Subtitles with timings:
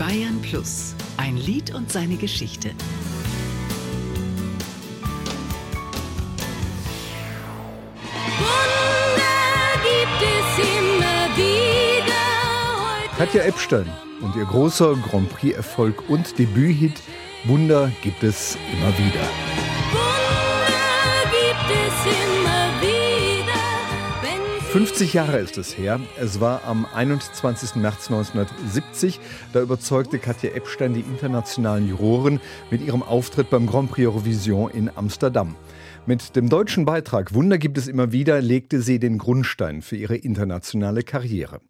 [0.00, 2.70] Bayern Plus, ein Lied und seine Geschichte.
[13.18, 13.92] Katja Epstein
[14.22, 17.02] und ihr großer Grand Prix-Erfolg und Debüthit
[17.44, 19.20] Wunder gibt es immer wieder.
[19.92, 22.39] Wunder gibt es immer wieder.
[24.70, 25.98] 50 Jahre ist es her.
[26.16, 27.74] Es war am 21.
[27.74, 29.18] März 1970.
[29.52, 34.88] Da überzeugte Katja Epstein die internationalen Juroren mit ihrem Auftritt beim Grand Prix Eurovision in
[34.94, 35.56] Amsterdam.
[36.06, 40.14] Mit dem deutschen Beitrag Wunder gibt es immer wieder legte sie den Grundstein für ihre
[40.14, 41.60] internationale Karriere.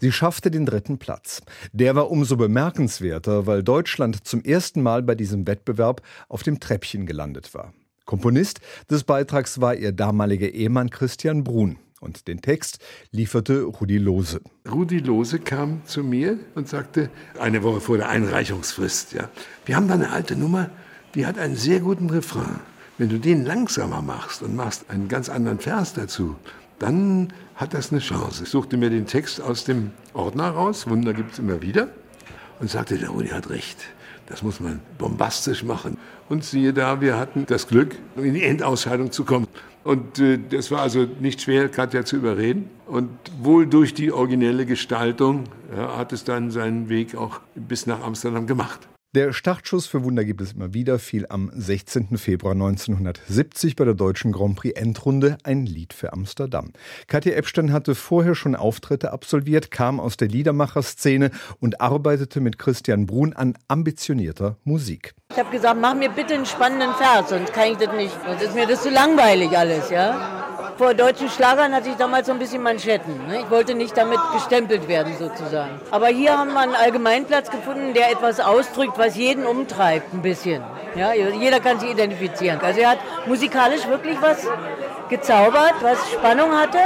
[0.00, 1.42] Sie schaffte den dritten Platz.
[1.74, 6.00] Der war umso bemerkenswerter, weil Deutschland zum ersten Mal bei diesem Wettbewerb
[6.30, 7.74] auf dem Treppchen gelandet war.
[8.06, 11.76] Komponist des Beitrags war ihr damaliger Ehemann Christian Brun.
[12.00, 12.78] Und den Text
[13.10, 14.40] lieferte Rudi Lose.
[14.70, 19.30] Rudi Lose kam zu mir und sagte, eine Woche vor der Einreichungsfrist, ja,
[19.64, 20.70] wir haben da eine alte Nummer,
[21.14, 22.60] die hat einen sehr guten Refrain.
[22.98, 26.36] Wenn du den langsamer machst und machst einen ganz anderen Vers dazu,
[26.78, 28.44] dann hat das eine Chance.
[28.44, 31.88] Ich suchte mir den Text aus dem Ordner raus, Wunder gibt es immer wieder,
[32.60, 33.78] und sagte, der Rudi hat recht.
[34.26, 35.96] Das muss man bombastisch machen.
[36.28, 39.46] Und siehe da, wir hatten das Glück, in die Endausscheidung zu kommen.
[39.84, 42.68] Und äh, das war also nicht schwer, Katja zu überreden.
[42.86, 43.08] Und
[43.40, 45.44] wohl durch die originelle Gestaltung
[45.76, 48.88] ja, hat es dann seinen Weg auch bis nach Amsterdam gemacht.
[49.16, 52.18] Der Startschuss für Wunder gibt es immer wieder, fiel am 16.
[52.18, 56.74] Februar 1970 bei der deutschen Grand Prix Endrunde ein Lied für Amsterdam.
[57.06, 63.06] Katja Epstein hatte vorher schon Auftritte absolviert, kam aus der Liedermacherszene und arbeitete mit Christian
[63.06, 65.14] Brun an ambitionierter Musik.
[65.30, 68.14] Ich habe gesagt, mach mir bitte einen spannenden Vers, sonst kann ich das nicht.
[68.22, 70.45] Sonst ist mir das zu langweilig alles, ja
[70.76, 73.26] vor deutschen Schlagern hatte ich damals so ein bisschen Manschetten.
[73.26, 73.40] Ne?
[73.40, 75.80] Ich wollte nicht damit gestempelt werden sozusagen.
[75.90, 80.62] Aber hier haben wir einen Allgemeinplatz gefunden, der etwas ausdrückt, was jeden umtreibt ein bisschen.
[80.94, 82.60] Ja, jeder kann sich identifizieren.
[82.60, 84.46] Also er hat musikalisch wirklich was
[85.08, 86.78] gezaubert, was Spannung hatte.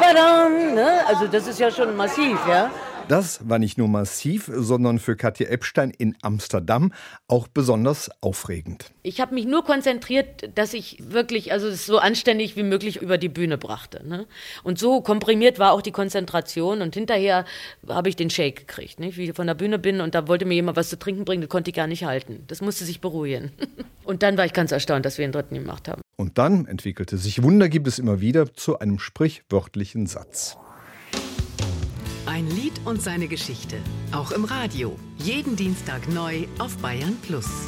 [0.00, 1.00] Badam, ne?
[1.06, 2.70] Also das ist ja schon massiv, ja.
[3.08, 6.92] Das war nicht nur massiv, sondern für Katja Epstein in Amsterdam
[7.26, 8.92] auch besonders aufregend.
[9.02, 13.18] Ich habe mich nur konzentriert, dass ich wirklich, also es so anständig wie möglich über
[13.18, 14.06] die Bühne brachte.
[14.06, 14.26] Ne?
[14.62, 16.82] Und so komprimiert war auch die Konzentration.
[16.82, 17.44] Und hinterher
[17.88, 19.16] habe ich den Shake gekriegt, nicht?
[19.16, 20.00] wie ich von der Bühne bin.
[20.00, 22.44] Und da wollte mir jemand was zu trinken bringen, das konnte ich gar nicht halten.
[22.46, 23.52] Das musste sich beruhigen.
[24.04, 26.02] und dann war ich ganz erstaunt, dass wir den dritten gemacht haben.
[26.16, 30.58] Und dann entwickelte sich Wunder gibt es immer wieder zu einem sprichwörtlichen Satz.
[32.30, 33.78] Ein Lied und seine Geschichte.
[34.12, 34.96] Auch im Radio.
[35.18, 37.66] Jeden Dienstag neu auf Bayern Plus.